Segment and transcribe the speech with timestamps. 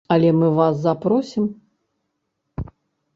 [0.13, 1.45] Але мы вас запросім!